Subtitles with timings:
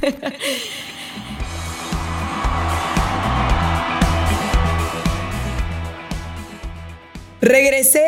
[7.40, 8.04] Regresé.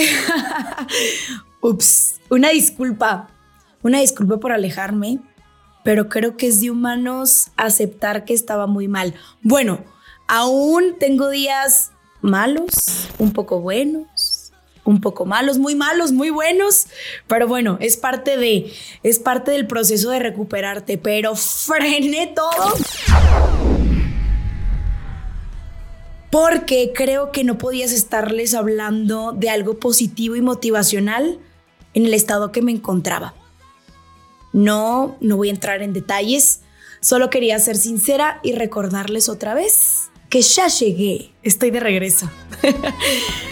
[1.60, 3.28] Ups, una disculpa.
[3.82, 5.18] Una disculpa por alejarme,
[5.82, 9.14] pero creo que es de humanos aceptar que estaba muy mal.
[9.42, 9.84] Bueno,
[10.28, 11.90] aún tengo días
[12.20, 14.06] malos, un poco buenos,
[14.84, 16.86] un poco malos, muy malos, muy buenos,
[17.26, 18.72] pero bueno, es parte de
[19.02, 22.74] es parte del proceso de recuperarte, pero frené todo.
[26.30, 31.38] Porque creo que no podías estarles hablando de algo positivo y motivacional
[31.94, 33.34] en el estado que me encontraba.
[34.52, 36.60] No, no voy a entrar en detalles,
[37.00, 42.30] solo quería ser sincera y recordarles otra vez que ya llegué, estoy de regreso.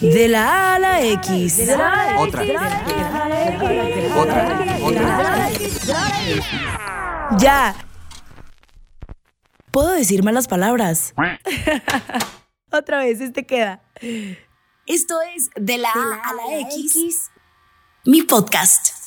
[0.00, 1.56] De la A a la X.
[1.58, 2.38] De la A a la X.
[2.38, 4.12] De la A a la X.
[4.16, 4.44] Otra.
[4.44, 5.78] De la A a la X.
[5.82, 6.08] Otra.
[7.28, 7.38] Otra.
[7.38, 7.74] Ya.
[9.70, 11.14] Puedo decir malas palabras.
[12.70, 13.82] Otra vez, este queda.
[14.86, 17.30] Esto es De la, A a la X,
[18.04, 19.01] mi podcast.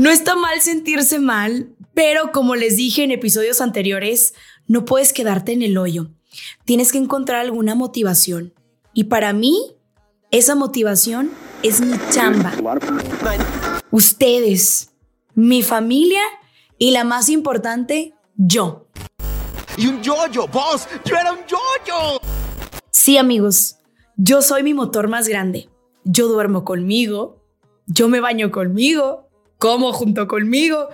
[0.00, 4.32] No está mal sentirse mal, pero como les dije en episodios anteriores,
[4.66, 6.08] no puedes quedarte en el hoyo.
[6.64, 8.54] Tienes que encontrar alguna motivación.
[8.94, 9.76] Y para mí,
[10.30, 11.30] esa motivación
[11.62, 12.50] es mi chamba.
[13.90, 14.92] Ustedes,
[15.34, 16.22] mi familia
[16.78, 18.88] y la más importante, yo.
[19.76, 20.88] Y un yoyo, boss.
[21.04, 22.22] Yo era un yoyo.
[22.90, 23.76] Sí, amigos,
[24.16, 25.68] yo soy mi motor más grande.
[26.04, 27.44] Yo duermo conmigo,
[27.86, 29.29] yo me baño conmigo,
[29.60, 30.88] como junto conmigo.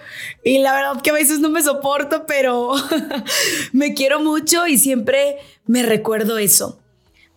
[0.44, 2.74] Y la verdad que a veces no me soporto, pero
[3.72, 6.78] me quiero mucho y siempre me recuerdo eso.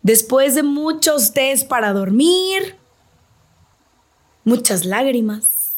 [0.02, 2.76] Después de muchos test para dormir,
[4.44, 5.74] muchas lágrimas,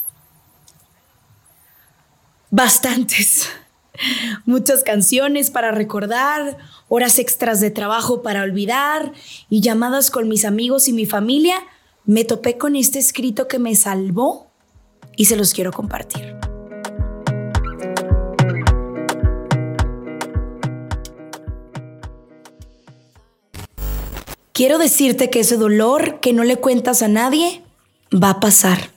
[2.50, 3.50] bastantes,
[4.46, 9.12] muchas canciones para recordar, horas extras de trabajo para olvidar
[9.50, 11.58] y llamadas con mis amigos y mi familia,
[12.06, 14.51] me topé con este escrito que me salvó
[15.22, 16.36] y se los quiero compartir.
[24.52, 27.62] Quiero decirte que ese dolor que no le cuentas a nadie
[28.12, 28.90] va a pasar.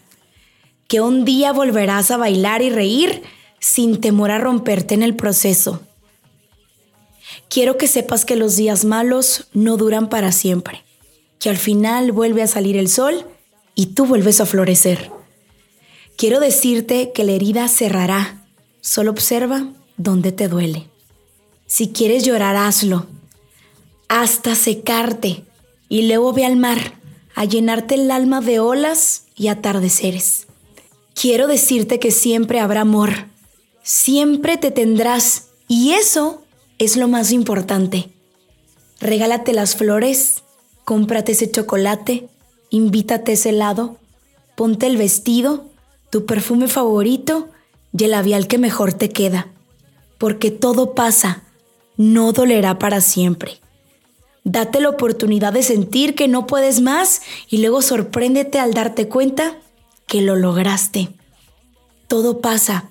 [0.89, 3.23] Que un día volverás a bailar y reír
[3.61, 5.83] sin temor a romperte en el proceso.
[7.51, 10.85] Quiero que sepas que los días malos no duran para siempre.
[11.39, 13.27] Que al final vuelve a salir el sol
[13.75, 15.14] y tú vuelves a florecer.
[16.17, 18.47] Quiero decirte que la herida cerrará.
[18.81, 20.89] Solo observa dónde te duele.
[21.67, 23.07] Si quieres llorar, hazlo.
[24.09, 25.45] Hasta secarte.
[25.89, 26.95] Y luego ve al mar
[27.35, 30.47] a llenarte el alma de olas y atardeceres.
[31.15, 33.27] Quiero decirte que siempre habrá amor.
[33.83, 35.49] Siempre te tendrás.
[35.67, 36.45] Y eso
[36.79, 38.11] es lo más importante.
[39.01, 40.45] Regálate las flores,
[40.85, 42.29] cómprate ese chocolate,
[42.71, 43.99] invítate ese helado,
[44.55, 45.74] ponte el vestido
[46.15, 47.49] tu perfume favorito
[47.93, 49.49] y el labial que mejor te queda.
[50.17, 51.43] Porque todo pasa,
[51.97, 53.59] no dolerá para siempre.
[54.45, 57.21] Date la oportunidad de sentir que no puedes más
[57.51, 59.59] y luego sorpréndete al darte cuenta
[60.07, 61.09] que lo lograste.
[62.07, 62.91] Todo pasa.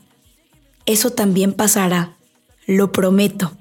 [0.85, 2.17] Eso también pasará.
[2.67, 3.53] Lo prometo.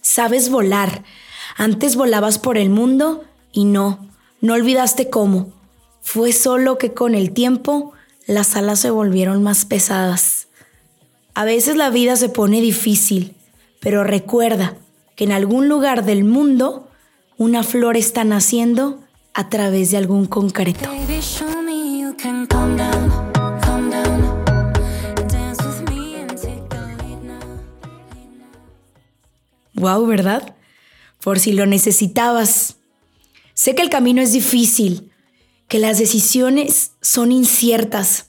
[0.00, 1.04] Sabes volar.
[1.56, 3.22] Antes volabas por el mundo
[3.52, 4.10] y no,
[4.40, 5.52] no olvidaste cómo.
[6.02, 7.92] Fue solo que con el tiempo
[8.26, 10.48] las alas se volvieron más pesadas.
[11.34, 13.36] A veces la vida se pone difícil,
[13.80, 14.76] pero recuerda
[15.14, 16.88] que en algún lugar del mundo
[17.38, 19.00] una flor está naciendo
[19.32, 20.90] a través de algún concreto.
[29.74, 30.56] Wow, ¿verdad?
[31.22, 32.76] Por si lo necesitabas.
[33.52, 35.12] Sé que el camino es difícil,
[35.68, 38.26] que las decisiones son inciertas,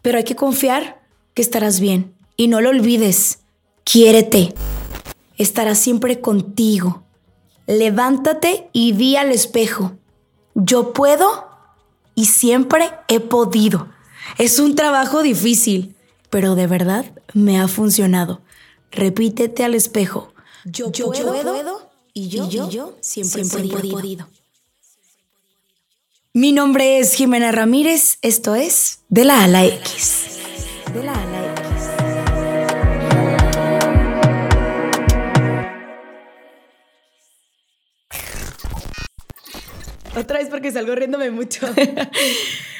[0.00, 1.02] pero hay que confiar
[1.34, 2.14] que estarás bien.
[2.36, 3.40] Y no lo olvides,
[3.84, 4.54] quiérete.
[5.36, 7.04] Estarás siempre contigo.
[7.66, 9.92] Levántate y di al espejo,
[10.54, 11.48] yo puedo
[12.14, 13.88] y siempre he podido.
[14.38, 15.94] Es un trabajo difícil,
[16.30, 18.42] pero de verdad me ha funcionado.
[18.90, 20.32] Repítete al espejo,
[20.64, 24.28] yo, puedo, y, yo, siempre, he podido.
[26.34, 30.38] Mi nombre es Jimena Ramírez, esto es De la Ala X.
[30.94, 31.60] De la Ala X.
[40.16, 41.66] Otra vez porque salgo riéndome mucho.